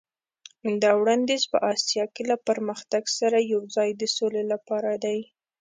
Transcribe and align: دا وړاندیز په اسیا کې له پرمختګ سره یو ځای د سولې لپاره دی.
دا 0.83 0.91
وړاندیز 0.99 1.43
په 1.51 1.57
اسیا 1.73 2.05
کې 2.13 2.23
له 2.29 2.35
پرمختګ 2.47 3.03
سره 3.19 3.37
یو 3.53 3.61
ځای 3.75 3.89
د 3.95 4.03
سولې 4.15 4.43
لپاره 4.51 4.91
دی. 5.03 5.19